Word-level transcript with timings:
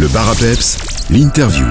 Le 0.00 0.08
bar 0.08 0.32
l'interview. 1.10 1.66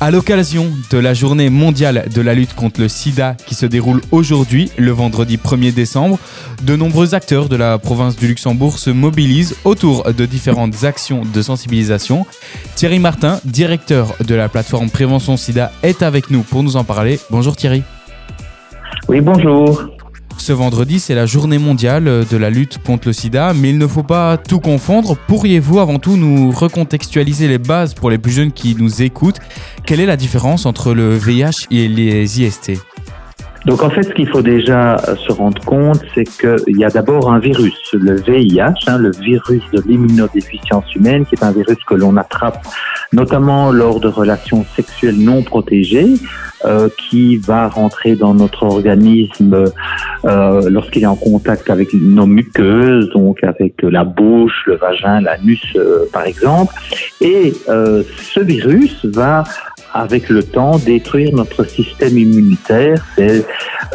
À 0.00 0.10
l'occasion 0.10 0.72
de 0.90 0.96
la 0.96 1.12
journée 1.12 1.50
mondiale 1.50 2.08
de 2.14 2.22
la 2.22 2.32
lutte 2.32 2.54
contre 2.54 2.80
le 2.80 2.88
sida 2.88 3.34
qui 3.34 3.54
se 3.54 3.66
déroule 3.66 4.00
aujourd'hui, 4.12 4.70
le 4.78 4.90
vendredi 4.90 5.36
1er 5.36 5.74
décembre, 5.74 6.18
de 6.62 6.74
nombreux 6.74 7.14
acteurs 7.14 7.50
de 7.50 7.56
la 7.56 7.76
province 7.76 8.16
du 8.16 8.28
Luxembourg 8.28 8.78
se 8.78 8.88
mobilisent 8.88 9.56
autour 9.64 10.10
de 10.10 10.24
différentes 10.24 10.84
actions 10.84 11.20
de 11.22 11.42
sensibilisation. 11.42 12.24
Thierry 12.76 12.98
Martin, 12.98 13.40
directeur 13.44 14.14
de 14.26 14.34
la 14.34 14.48
plateforme 14.48 14.88
Prévention 14.88 15.36
Sida, 15.36 15.70
est 15.82 16.00
avec 16.02 16.30
nous 16.30 16.44
pour 16.44 16.62
nous 16.62 16.76
en 16.76 16.84
parler. 16.84 17.20
Bonjour 17.28 17.56
Thierry. 17.56 17.82
Oui, 19.06 19.20
bonjour. 19.20 19.97
Ce 20.48 20.54
vendredi, 20.54 20.98
c'est 20.98 21.14
la 21.14 21.26
journée 21.26 21.58
mondiale 21.58 22.24
de 22.24 22.36
la 22.38 22.48
lutte 22.48 22.78
contre 22.78 23.08
le 23.08 23.12
sida, 23.12 23.52
mais 23.52 23.68
il 23.68 23.76
ne 23.76 23.86
faut 23.86 24.02
pas 24.02 24.38
tout 24.38 24.60
confondre. 24.60 25.14
Pourriez-vous 25.14 25.78
avant 25.78 25.98
tout 25.98 26.16
nous 26.16 26.50
recontextualiser 26.52 27.48
les 27.48 27.58
bases 27.58 27.92
pour 27.92 28.08
les 28.08 28.16
plus 28.16 28.32
jeunes 28.32 28.52
qui 28.52 28.74
nous 28.74 29.02
écoutent? 29.02 29.40
Quelle 29.84 30.00
est 30.00 30.06
la 30.06 30.16
différence 30.16 30.64
entre 30.64 30.94
le 30.94 31.16
VIH 31.16 31.66
et 31.70 31.86
les 31.86 32.40
IST 32.40 32.80
donc 33.66 33.82
en 33.82 33.90
fait, 33.90 34.04
ce 34.04 34.12
qu'il 34.14 34.28
faut 34.28 34.40
déjà 34.40 34.96
se 35.16 35.32
rendre 35.32 35.60
compte, 35.64 36.00
c'est 36.14 36.24
qu'il 36.24 36.78
y 36.78 36.84
a 36.84 36.88
d'abord 36.88 37.30
un 37.30 37.40
virus, 37.40 37.92
le 37.92 38.14
VIH, 38.14 38.86
hein, 38.86 38.98
le 38.98 39.10
virus 39.10 39.62
de 39.72 39.82
l'immunodéficience 39.84 40.94
humaine, 40.94 41.26
qui 41.26 41.34
est 41.34 41.44
un 41.44 41.50
virus 41.50 41.76
que 41.86 41.94
l'on 41.94 42.16
attrape 42.16 42.64
notamment 43.12 43.72
lors 43.72 44.00
de 44.00 44.08
relations 44.08 44.64
sexuelles 44.76 45.18
non 45.18 45.42
protégées, 45.42 46.14
euh, 46.64 46.88
qui 46.98 47.36
va 47.36 47.68
rentrer 47.68 48.16
dans 48.16 48.34
notre 48.34 48.64
organisme 48.64 49.66
euh, 50.24 50.68
lorsqu'il 50.68 51.04
est 51.04 51.06
en 51.06 51.14
contact 51.14 51.70
avec 51.70 51.94
nos 51.94 52.26
muqueuses, 52.26 53.10
donc 53.10 53.44
avec 53.44 53.74
la 53.80 54.02
bouche, 54.02 54.64
le 54.66 54.74
vagin, 54.74 55.20
l'anus 55.20 55.62
euh, 55.76 56.06
par 56.12 56.24
exemple. 56.24 56.74
Et 57.20 57.54
ce 57.68 58.40
virus 58.40 59.04
va 59.04 59.44
avec 59.94 60.28
le 60.28 60.42
temps 60.42 60.78
détruire 60.78 61.32
notre 61.32 61.62
système 61.62 62.18
immunitaire. 62.18 63.04
C'est 63.16 63.46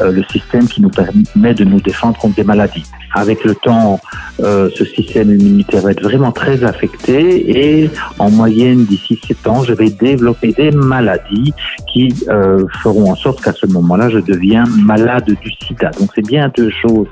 le 0.01 0.23
système 0.31 0.65
qui 0.65 0.81
nous 0.81 0.89
permet 0.89 1.53
de 1.53 1.65
nous 1.65 1.81
défendre 1.81 2.17
contre 2.17 2.35
des 2.35 2.43
maladies. 2.45 2.85
Avec 3.13 3.43
le 3.43 3.55
temps, 3.55 3.99
euh, 4.41 4.69
ce 4.75 4.83
système 4.85 5.29
immunitaire 5.29 5.81
va 5.81 5.91
être 5.91 6.03
vraiment 6.03 6.31
très 6.31 6.63
affecté 6.63 7.81
et 7.81 7.89
en 8.19 8.31
moyenne 8.31 8.85
d'ici 8.85 9.19
7 9.27 9.47
ans, 9.47 9.63
je 9.63 9.73
vais 9.73 9.89
développer 9.89 10.53
des 10.53 10.71
maladies 10.71 11.53
qui 11.93 12.13
euh, 12.29 12.65
feront 12.81 13.11
en 13.11 13.15
sorte 13.15 13.41
qu'à 13.41 13.53
ce 13.53 13.67
moment-là, 13.67 14.09
je 14.09 14.19
deviens 14.19 14.63
malade 14.83 15.25
du 15.25 15.51
sida. 15.51 15.91
Donc 15.99 16.09
c'est 16.15 16.25
bien 16.25 16.51
deux 16.55 16.71
choses 16.71 17.07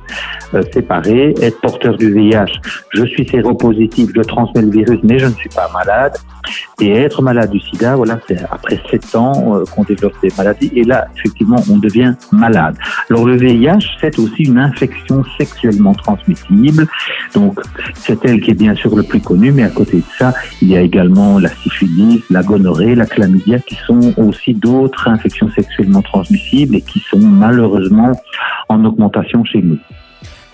euh, 0.54 0.64
séparées. 0.74 1.36
Être 1.42 1.62
porteur 1.62 1.98
du 1.98 2.12
VIH, 2.12 2.60
je 2.94 3.06
suis 3.06 3.28
séropositif, 3.28 4.10
je 4.16 4.22
transmets 4.22 4.64
le 4.64 4.72
virus, 4.72 5.00
mais 5.04 5.20
je 5.20 5.28
ne 5.28 5.34
suis 5.34 5.50
pas 5.50 5.70
malade. 5.74 6.14
Et 6.80 6.92
être 6.92 7.22
malade 7.22 7.52
du 7.52 7.60
sida, 7.60 7.96
voilà, 7.96 8.20
c'est 8.28 8.42
après 8.50 8.80
7 8.90 9.16
ans 9.16 9.56
euh, 9.56 9.64
qu'on 9.66 9.84
développe 9.84 10.16
des 10.22 10.32
maladies 10.36 10.72
et 10.76 10.84
là, 10.84 11.08
effectivement, 11.16 11.64
on 11.70 11.78
devient 11.78 12.16
malade. 12.32 12.76
Alors 13.10 13.26
le 13.26 13.38
VIH, 13.38 13.86
c'est 14.00 14.18
aussi 14.18 14.44
une 14.44 14.58
infection 14.58 15.24
sexuellement 15.38 15.94
transmissible. 15.94 16.88
Donc 17.34 17.60
c'est 17.96 18.24
elle 18.26 18.42
qui 18.42 18.52
est 18.52 18.56
bien 18.56 18.76
sûr 18.76 18.96
le 18.96 19.04
plus 19.04 19.22
connue, 19.22 19.52
mais 19.52 19.64
à 19.64 19.70
côté 19.70 19.98
de 19.98 20.04
ça, 20.18 20.34
il 20.62 20.70
y 20.70 20.78
a 20.78 20.82
également 20.82 21.40
la 21.40 21.50
syphilis, 21.50 22.22
la 22.30 22.44
gonorrhée, 22.44 22.96
la 22.96 23.06
chlamydia, 23.06 23.60
qui 23.60 23.76
sont 23.86 24.14
aussi 24.18 24.54
d'autres 24.54 25.08
infections 25.08 25.50
sexuellement 25.52 26.02
transmissibles 26.02 26.76
et 26.76 26.82
qui 26.82 27.00
sont 27.00 27.20
malheureusement 27.20 28.12
en 28.70 28.84
augmentation 28.86 29.44
chez 29.44 29.62
nous. 29.62 29.78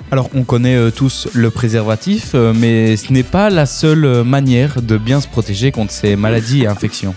Alors 0.10 0.30
on 0.34 0.44
connaît 0.44 0.78
euh, 0.78 0.90
tous 0.90 1.28
le 1.34 1.50
préservatif, 1.52 2.32
euh, 2.34 2.54
mais 2.56 2.96
ce 2.96 3.12
n'est 3.12 3.24
pas 3.24 3.50
la 3.50 3.66
seule 3.66 4.24
manière 4.24 4.82
de 4.82 4.98
bien 4.98 5.20
se 5.20 5.28
protéger 5.28 5.72
contre 5.72 5.92
ces 5.92 6.16
maladies 6.16 6.64
et 6.64 6.68
infections. 6.68 7.14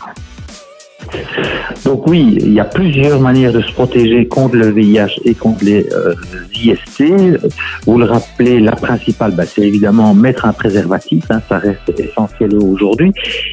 Donc 1.85 2.07
oui, 2.07 2.39
il 2.41 2.53
y 2.53 2.61
a 2.61 2.65
plusieurs 2.65 3.21
manières 3.21 3.53
de 3.53 3.61
se 3.61 3.73
protéger 3.73 4.27
contre 4.27 4.57
le 4.57 4.71
VIH 4.71 5.21
et 5.25 5.35
contre 5.35 5.65
les 5.65 5.87
euh, 5.93 6.15
IST. 6.55 7.39
Vous 7.87 7.99
le 7.99 8.05
rappelez, 8.05 8.61
la 8.61 8.73
principale, 8.73 9.33
bah, 9.33 9.45
c'est 9.47 9.63
évidemment 9.63 10.15
mettre 10.15 10.45
un 10.45 10.53
préservatif, 10.53 11.25
hein, 11.31 11.41
ça 11.49 11.59
reste 11.59 11.93
essentiel 11.99 12.55
aujourd'hui. 12.55 13.13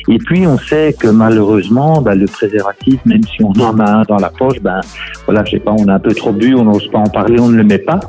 Et 0.10 0.18
puis 0.18 0.46
on 0.46 0.58
sait 0.58 0.96
que 1.00 1.08
malheureusement, 1.08 2.02
bah, 2.02 2.16
le 2.16 2.26
préservatif, 2.26 3.00
même 3.06 3.24
si 3.24 3.44
on 3.44 3.52
en 3.52 3.80
a 3.80 3.90
un 3.90 4.02
dans 4.04 4.18
la 4.18 4.30
poche, 4.30 4.60
ben 4.62 4.82
voilà, 5.26 5.44
pas, 5.44 5.72
on 5.72 5.88
a 5.88 5.94
un 5.94 6.00
peu 6.00 6.14
trop 6.14 6.32
bu, 6.32 6.54
on 6.56 6.66
n'ose 6.66 6.90
pas 6.92 7.00
en 7.00 7.10
parler, 7.10 7.40
on 7.40 7.50
ne 7.50 7.58
le 7.58 7.64
met 7.64 7.80
pas. 7.80 8.00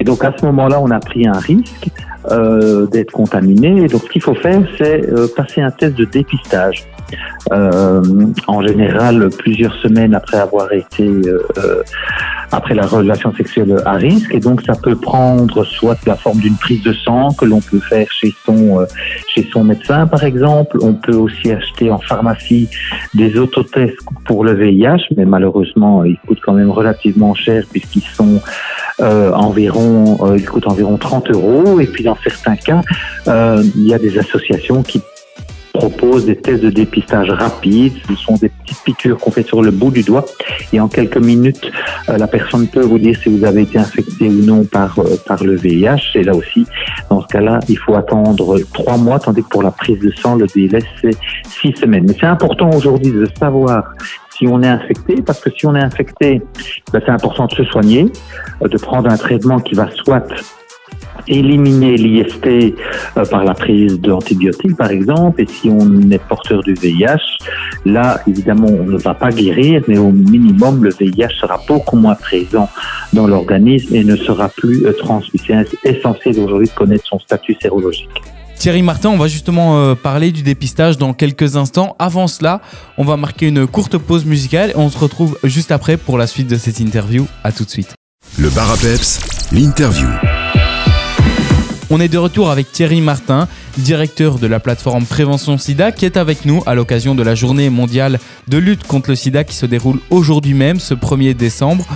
Et 0.00 0.04
donc 0.04 0.24
à 0.24 0.34
ce 0.36 0.44
moment-là, 0.46 0.80
on 0.80 0.90
a 0.90 1.00
pris 1.00 1.26
un 1.26 1.38
risque. 1.38 1.88
Euh, 2.30 2.86
d'être 2.86 3.12
contaminé. 3.12 3.84
Et 3.84 3.86
donc, 3.86 4.02
ce 4.02 4.08
qu'il 4.10 4.20
faut 4.20 4.34
faire, 4.34 4.60
c'est 4.76 5.08
euh, 5.08 5.28
passer 5.34 5.62
un 5.62 5.70
test 5.70 5.94
de 5.94 6.04
dépistage. 6.04 6.84
Euh, 7.52 8.02
en 8.46 8.62
général, 8.62 9.28
plusieurs 9.38 9.74
semaines 9.76 10.14
après 10.14 10.38
avoir 10.38 10.72
été 10.72 11.06
euh, 11.06 11.82
après 12.52 12.74
la 12.74 12.86
relation 12.86 13.34
sexuelle 13.34 13.76
à 13.84 13.94
risque. 13.94 14.34
Et 14.34 14.40
donc, 14.40 14.62
ça 14.62 14.74
peut 14.74 14.96
prendre 14.96 15.64
soit 15.64 15.98
la 16.06 16.16
forme 16.16 16.40
d'une 16.40 16.56
prise 16.56 16.82
de 16.82 16.92
sang 16.92 17.32
que 17.32 17.44
l'on 17.44 17.60
peut 17.60 17.80
faire 17.80 18.10
chez 18.10 18.34
son 18.44 18.86
chez 19.28 19.48
son 19.52 19.64
médecin, 19.64 20.06
par 20.06 20.24
exemple. 20.24 20.78
On 20.82 20.94
peut 20.94 21.14
aussi 21.14 21.50
acheter 21.50 21.90
en 21.90 21.98
pharmacie 21.98 22.68
des 23.14 23.38
autotests 23.38 23.98
pour 24.24 24.44
le 24.44 24.52
VIH, 24.54 25.14
mais 25.16 25.24
malheureusement, 25.24 26.04
ils 26.04 26.18
coûtent 26.26 26.40
quand 26.42 26.54
même 26.54 26.70
relativement 26.70 27.34
cher 27.34 27.64
puisqu'ils 27.70 28.02
sont 28.02 28.40
euh, 29.00 29.32
environ, 29.32 30.18
euh, 30.22 30.36
il 30.36 30.44
coûte 30.44 30.66
environ 30.66 30.96
30 30.96 31.30
euros. 31.30 31.80
Et 31.80 31.86
puis 31.86 32.04
dans 32.04 32.16
certains 32.16 32.56
cas, 32.56 32.82
euh, 33.28 33.62
il 33.76 33.86
y 33.86 33.94
a 33.94 33.98
des 33.98 34.18
associations 34.18 34.82
qui 34.82 35.00
proposent 35.72 36.26
des 36.26 36.36
tests 36.36 36.62
de 36.62 36.70
dépistage 36.70 37.30
rapides. 37.30 37.94
Ce 38.08 38.14
sont 38.16 38.34
des 38.34 38.48
petites 38.48 38.82
piqûres 38.84 39.18
qu'on 39.18 39.30
fait 39.30 39.46
sur 39.46 39.62
le 39.62 39.70
bout 39.70 39.90
du 39.90 40.02
doigt. 40.02 40.24
Et 40.72 40.80
en 40.80 40.88
quelques 40.88 41.18
minutes, 41.18 41.70
la 42.08 42.26
personne 42.26 42.66
peut 42.66 42.82
vous 42.82 42.98
dire 42.98 43.16
si 43.22 43.28
vous 43.28 43.44
avez 43.44 43.62
été 43.62 43.78
infecté 43.78 44.28
ou 44.28 44.44
non 44.44 44.64
par, 44.64 44.98
par 45.26 45.42
le 45.44 45.54
VIH. 45.56 46.16
Et 46.16 46.22
là 46.22 46.34
aussi, 46.34 46.66
dans 47.10 47.22
ce 47.22 47.26
cas-là, 47.28 47.60
il 47.68 47.78
faut 47.78 47.94
attendre 47.94 48.58
trois 48.72 48.96
mois, 48.96 49.18
tandis 49.18 49.42
que 49.42 49.48
pour 49.48 49.62
la 49.62 49.70
prise 49.70 49.98
de 50.00 50.10
sang, 50.12 50.36
le 50.36 50.46
délai, 50.46 50.80
c'est 51.00 51.16
six 51.44 51.72
semaines. 51.76 52.04
Mais 52.06 52.14
c'est 52.18 52.26
important 52.26 52.70
aujourd'hui 52.70 53.12
de 53.12 53.26
savoir 53.38 53.92
si 54.38 54.46
on 54.46 54.62
est 54.62 54.68
infecté, 54.68 55.16
parce 55.22 55.40
que 55.40 55.50
si 55.50 55.66
on 55.66 55.74
est 55.74 55.82
infecté, 55.82 56.40
ben, 56.92 57.02
c'est 57.04 57.10
important 57.10 57.46
de 57.46 57.54
se 57.54 57.64
soigner, 57.64 58.10
euh, 58.62 58.68
de 58.68 58.78
prendre 58.78 59.10
un 59.10 59.16
traitement 59.16 59.58
qui 59.58 59.74
va 59.74 59.90
soit 59.90 60.26
éliminer 61.28 61.96
l'IST 61.96 62.46
euh, 62.46 63.24
par 63.30 63.44
la 63.44 63.54
prise 63.54 64.00
d'antibiotiques, 64.00 64.76
par 64.76 64.90
exemple, 64.90 65.42
et 65.42 65.46
si 65.46 65.70
on 65.70 66.10
est 66.10 66.18
porteur 66.18 66.62
du 66.62 66.74
VIH, 66.74 67.38
là, 67.84 68.20
évidemment, 68.26 68.68
on 68.68 68.84
ne 68.84 68.98
va 68.98 69.14
pas 69.14 69.30
guérir, 69.30 69.82
mais 69.88 69.98
au 69.98 70.10
minimum, 70.10 70.84
le 70.84 70.90
VIH 70.90 71.40
sera 71.40 71.60
beaucoup 71.66 71.96
moins 71.96 72.14
présent 72.14 72.68
dans 73.12 73.26
l'organisme 73.26 73.94
et 73.94 74.04
ne 74.04 74.16
sera 74.16 74.48
plus 74.48 74.86
euh, 74.86 74.92
transmis. 74.92 75.40
C'est 75.46 75.66
essentiel 75.84 76.38
aujourd'hui 76.40 76.68
de 76.68 76.74
connaître 76.74 77.06
son 77.06 77.18
statut 77.18 77.56
sérologique. 77.60 78.08
Thierry 78.58 78.82
Martin, 78.82 79.10
on 79.10 79.16
va 79.16 79.28
justement 79.28 79.78
euh, 79.78 79.94
parler 79.94 80.32
du 80.32 80.42
dépistage 80.42 80.98
dans 80.98 81.14
quelques 81.14 81.56
instants. 81.56 81.94
Avant 82.00 82.26
cela, 82.26 82.60
on 82.96 83.04
va 83.04 83.16
marquer 83.16 83.46
une 83.46 83.68
courte 83.68 83.98
pause 83.98 84.24
musicale 84.24 84.70
et 84.70 84.76
on 84.76 84.90
se 84.90 84.98
retrouve 84.98 85.38
juste 85.44 85.70
après 85.70 85.96
pour 85.96 86.18
la 86.18 86.26
suite 86.26 86.48
de 86.48 86.56
cette 86.56 86.80
interview. 86.80 87.26
À 87.44 87.52
tout 87.52 87.64
de 87.64 87.70
suite. 87.70 87.94
Le 88.36 88.50
bar 88.50 88.74
l'interview. 89.52 90.08
On 91.90 92.00
est 92.00 92.08
de 92.08 92.18
retour 92.18 92.50
avec 92.50 92.70
Thierry 92.70 93.00
Martin, 93.00 93.48
directeur 93.78 94.38
de 94.38 94.46
la 94.46 94.60
plateforme 94.60 95.06
Prévention 95.06 95.56
SIDA, 95.56 95.90
qui 95.90 96.04
est 96.04 96.18
avec 96.18 96.44
nous 96.44 96.62
à 96.66 96.74
l'occasion 96.74 97.14
de 97.14 97.22
la 97.22 97.34
journée 97.34 97.70
mondiale 97.70 98.18
de 98.46 98.58
lutte 98.58 98.86
contre 98.86 99.08
le 99.08 99.16
SIDA 99.16 99.42
qui 99.42 99.54
se 99.54 99.64
déroule 99.64 99.98
aujourd'hui 100.10 100.52
même, 100.52 100.80
ce 100.80 100.92
1er 100.92 101.32
décembre. 101.32 101.86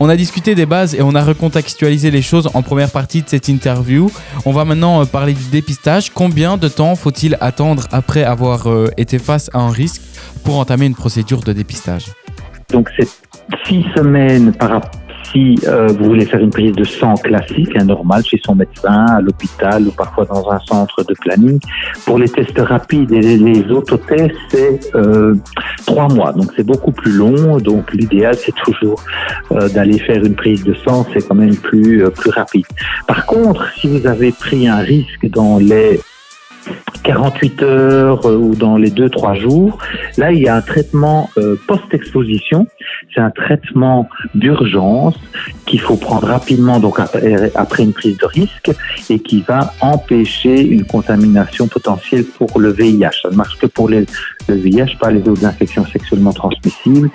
On 0.00 0.08
a 0.08 0.16
discuté 0.16 0.56
des 0.56 0.66
bases 0.66 0.96
et 0.96 1.00
on 1.00 1.14
a 1.14 1.22
recontextualisé 1.22 2.10
les 2.10 2.22
choses 2.22 2.50
en 2.54 2.62
première 2.62 2.90
partie 2.90 3.22
de 3.22 3.28
cette 3.28 3.48
interview. 3.48 4.10
On 4.44 4.52
va 4.52 4.64
maintenant 4.64 5.00
euh, 5.00 5.04
parler 5.04 5.32
du 5.32 5.44
dépistage. 5.44 6.10
Combien 6.10 6.56
de 6.56 6.68
temps 6.68 6.96
faut-il 6.96 7.38
attendre 7.40 7.84
après 7.92 8.24
avoir 8.24 8.68
euh, 8.68 8.90
été 8.96 9.18
face 9.18 9.48
à 9.54 9.60
un 9.60 9.70
risque 9.70 10.02
pour 10.44 10.58
entamer 10.58 10.86
une 10.86 10.94
procédure 10.96 11.40
de 11.40 11.52
dépistage? 11.52 12.06
Donc 12.70 12.90
c'est 12.98 13.08
six 13.64 13.84
semaines 13.94 14.52
par 14.52 14.70
rapport 14.70 15.05
si 15.30 15.56
euh, 15.66 15.88
vous 15.88 16.04
voulez 16.04 16.24
faire 16.24 16.40
une 16.40 16.50
prise 16.50 16.72
de 16.72 16.84
sang 16.84 17.14
classique, 17.14 17.76
un 17.76 17.84
normal, 17.84 18.24
chez 18.24 18.40
son 18.44 18.54
médecin, 18.54 19.06
à 19.06 19.20
l'hôpital 19.20 19.86
ou 19.86 19.90
parfois 19.90 20.24
dans 20.24 20.50
un 20.50 20.58
centre 20.60 21.02
de 21.04 21.14
planning, 21.14 21.58
pour 22.04 22.18
les 22.18 22.28
tests 22.28 22.58
rapides 22.58 23.12
et 23.12 23.20
les 23.20 23.62
autotests, 23.70 24.34
c'est 24.50 24.94
euh, 24.94 25.34
trois 25.86 26.08
mois. 26.08 26.32
Donc 26.32 26.52
c'est 26.56 26.66
beaucoup 26.66 26.92
plus 26.92 27.12
long. 27.12 27.58
Donc 27.58 27.92
l'idéal, 27.92 28.36
c'est 28.36 28.54
toujours 28.54 29.02
euh, 29.52 29.68
d'aller 29.68 29.98
faire 29.98 30.24
une 30.24 30.34
prise 30.34 30.64
de 30.64 30.74
sang. 30.74 31.06
C'est 31.12 31.26
quand 31.26 31.34
même 31.34 31.56
plus, 31.56 32.04
plus 32.10 32.30
rapide. 32.30 32.66
Par 33.06 33.26
contre, 33.26 33.70
si 33.78 33.88
vous 33.88 34.06
avez 34.06 34.32
pris 34.32 34.68
un 34.68 34.78
risque 34.78 35.28
dans 35.30 35.58
les 35.58 36.00
48 37.06 37.62
heures 37.62 38.26
euh, 38.26 38.36
ou 38.36 38.54
dans 38.56 38.76
les 38.76 38.90
2-3 38.90 39.40
jours. 39.40 39.78
Là, 40.16 40.32
il 40.32 40.42
y 40.42 40.48
a 40.48 40.56
un 40.56 40.60
traitement 40.60 41.30
euh, 41.38 41.56
post-exposition. 41.68 42.66
C'est 43.14 43.20
un 43.20 43.30
traitement 43.30 44.08
d'urgence 44.34 45.14
qu'il 45.66 45.80
faut 45.80 45.96
prendre 45.96 46.26
rapidement 46.26 46.80
donc 46.80 46.98
après 47.00 47.82
une 47.82 47.92
prise 47.92 48.16
de 48.18 48.26
risque 48.26 48.70
et 49.10 49.18
qui 49.18 49.42
va 49.42 49.72
empêcher 49.80 50.60
une 50.60 50.84
contamination 50.84 51.66
potentielle 51.68 52.24
pour 52.24 52.58
le 52.58 52.70
VIH. 52.70 53.22
Ça 53.22 53.30
ne 53.30 53.36
marche 53.36 53.56
que 53.58 53.66
pour 53.66 53.88
le 53.88 54.06
VIH, 54.48 54.96
pas 55.00 55.10
les 55.10 55.26
autres 55.28 55.44
infections 55.44 55.84
sexuellement 55.86 56.32
transmissibles. 56.32 57.10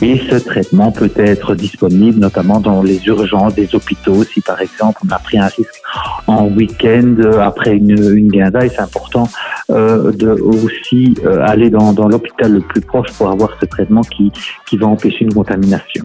Et 0.00 0.20
ce 0.30 0.36
traitement 0.36 0.92
peut 0.92 1.12
être 1.16 1.54
disponible 1.54 2.18
notamment 2.18 2.60
dans 2.60 2.82
les 2.82 3.04
urgences 3.06 3.54
des 3.54 3.74
hôpitaux. 3.74 4.24
Si 4.24 4.40
par 4.40 4.60
exemple 4.60 5.00
on 5.06 5.10
a 5.10 5.18
pris 5.18 5.38
un 5.38 5.48
risque 5.48 5.82
en 6.26 6.46
week-end 6.46 7.16
après 7.40 7.76
une, 7.76 8.16
une 8.16 8.28
guinda, 8.28 8.64
et 8.64 8.68
c'est 8.68 8.80
important 8.80 9.28
euh, 9.70 10.12
de 10.12 10.30
aussi 10.30 11.14
euh, 11.24 11.44
aller 11.44 11.70
dans, 11.70 11.92
l'hôpital 12.08 12.52
le 12.52 12.60
plus 12.60 12.80
proche 12.80 13.12
pour 13.12 13.30
avoir 13.30 13.50
ce 13.60 13.66
traitement 13.66 14.02
qui, 14.02 14.30
qui 14.66 14.76
va 14.76 14.86
empêcher 14.86 15.24
une 15.24 15.34
contamination. 15.34 16.04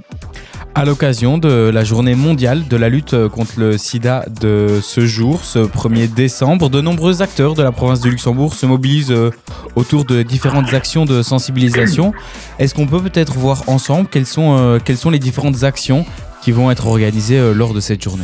À 0.74 0.86
l'occasion 0.86 1.38
de 1.38 1.70
la 1.70 1.84
journée 1.84 2.16
mondiale 2.16 2.68
de 2.68 2.78
la 2.78 2.90
lutte 2.90 3.28
contre 3.28 3.60
le 3.60 3.78
sida 3.78 4.26
de 4.42 4.80
ce 4.82 5.06
jour, 5.06 5.44
ce 5.44 5.60
1er 5.60 6.12
décembre, 6.12 6.70
de 6.70 6.80
nombreux 6.80 7.22
acteurs 7.22 7.56
de 7.56 7.62
la 7.62 7.72
province 7.72 8.00
de 8.00 8.10
Luxembourg 8.10 8.54
se 8.56 8.66
mobilisent 8.66 9.12
euh, 9.12 9.32
autour 9.76 10.06
de 10.06 10.24
différentes 10.24 10.74
actions 10.74 11.06
de 11.06 11.22
sensibilisation. 11.22 12.14
Est-ce 12.60 12.74
qu'on 12.74 12.88
peut 12.88 13.02
peut-être 13.02 13.34
voir 13.34 13.64
ensemble 13.68 14.08
quelles 14.10 14.26
sont, 14.26 14.80
quelles 14.84 14.98
sont 14.98 15.10
les 15.10 15.20
différentes 15.20 15.64
actions 15.64 16.06
qui 16.42 16.52
vont 16.52 16.72
être 16.72 16.88
organisées 16.88 17.54
lors 17.54 17.74
de 17.74 17.80
cette 17.80 18.02
journée? 18.02 18.24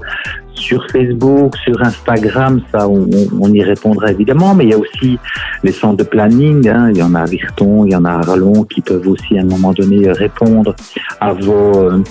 sur 0.57 0.87
Facebook, 0.91 1.57
sur 1.57 1.81
Instagram, 1.83 2.61
ça, 2.73 2.89
on, 2.89 3.53
y 3.53 3.63
répondra 3.63 4.11
évidemment, 4.11 4.55
mais 4.55 4.65
il 4.65 4.71
y 4.71 4.75
a 4.75 4.79
aussi 4.79 5.19
les 5.63 5.73
centres 5.73 5.99
de 5.99 6.05
planning, 6.05 6.69
hein. 6.69 6.91
il 6.91 6.99
y 6.99 7.03
en 7.03 7.15
a 7.15 7.21
à 7.21 7.25
Virton, 7.25 7.85
il 7.85 7.93
y 7.93 7.97
en 7.97 8.05
a 8.05 8.13
à 8.13 8.21
Rallon, 8.21 8.65
qui 8.65 8.81
peuvent 8.81 9.07
aussi 9.09 9.39
à 9.39 9.43
un 9.43 9.45
moment 9.45 9.73
donné 9.73 10.11
répondre 10.13 10.75
à 11.21 11.33
vos, 11.33 11.91
euh, 11.91 12.03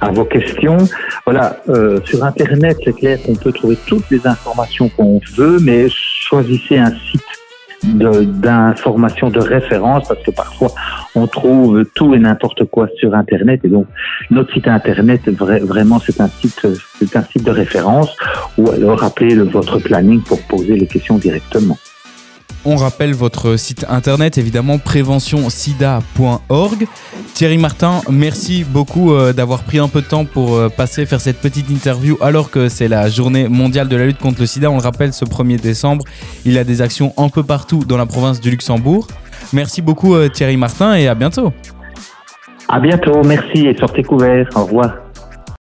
à 0.00 0.10
vos 0.10 0.24
questions. 0.24 0.78
Voilà, 1.24 1.56
euh, 1.68 2.00
sur 2.04 2.24
Internet, 2.24 2.78
c'est 2.84 2.94
clair 2.94 3.18
qu'on 3.22 3.34
peut 3.34 3.52
trouver 3.52 3.78
toutes 3.86 4.08
les 4.10 4.26
informations 4.26 4.88
qu'on 4.88 5.20
veut, 5.36 5.58
mais 5.60 5.86
choisissez 5.88 6.78
un 6.78 6.92
site 7.10 7.21
d'informations 7.84 9.30
de, 9.30 9.40
référence 9.40 10.08
parce 10.08 10.22
que 10.22 10.30
parfois 10.30 10.70
on 11.14 11.26
trouve 11.26 11.84
tout 11.94 12.14
et 12.14 12.18
n'importe 12.18 12.64
quoi 12.64 12.88
sur 12.96 13.14
internet 13.14 13.60
et 13.64 13.68
donc 13.68 13.86
notre 14.30 14.52
site 14.52 14.68
internet 14.68 15.28
vraiment 15.28 15.98
c'est 15.98 16.20
un 16.20 16.28
site 16.28 16.66
c'est 16.98 17.16
un 17.16 17.22
site 17.22 17.44
de 17.44 17.50
référence 17.50 18.16
ou 18.56 18.70
alors 18.70 19.02
appelez 19.02 19.34
votre 19.34 19.78
planning 19.78 20.22
pour 20.22 20.40
poser 20.42 20.76
les 20.76 20.86
questions 20.86 21.18
directement. 21.18 21.76
On 22.64 22.76
rappelle 22.76 23.12
votre 23.12 23.56
site 23.56 23.84
internet, 23.88 24.38
évidemment, 24.38 24.78
préventionsida.org. 24.78 26.86
Thierry 27.34 27.58
Martin, 27.58 28.02
merci 28.08 28.62
beaucoup 28.62 29.12
euh, 29.12 29.32
d'avoir 29.32 29.64
pris 29.64 29.80
un 29.80 29.88
peu 29.88 30.00
de 30.00 30.06
temps 30.06 30.24
pour 30.24 30.54
euh, 30.54 30.68
passer 30.68 31.04
faire 31.06 31.20
cette 31.20 31.40
petite 31.40 31.70
interview 31.70 32.16
alors 32.20 32.50
que 32.50 32.68
c'est 32.68 32.86
la 32.86 33.08
journée 33.08 33.48
mondiale 33.48 33.88
de 33.88 33.96
la 33.96 34.06
lutte 34.06 34.18
contre 34.18 34.38
le 34.40 34.46
sida. 34.46 34.70
On 34.70 34.76
le 34.76 34.82
rappelle, 34.82 35.12
ce 35.12 35.24
1er 35.24 35.60
décembre, 35.60 36.04
il 36.44 36.56
a 36.56 36.62
des 36.62 36.82
actions 36.82 37.12
un 37.16 37.28
peu 37.28 37.42
partout 37.42 37.84
dans 37.84 37.96
la 37.96 38.06
province 38.06 38.40
du 38.40 38.50
Luxembourg. 38.50 39.08
Merci 39.52 39.82
beaucoup 39.82 40.14
euh, 40.14 40.28
Thierry 40.28 40.56
Martin 40.56 40.94
et 40.94 41.08
à 41.08 41.16
bientôt. 41.16 41.52
À 42.68 42.78
bientôt, 42.78 43.22
merci 43.24 43.66
et 43.66 43.76
sortez 43.76 44.04
couverts. 44.04 44.48
Au 44.54 44.64
revoir. 44.64 45.01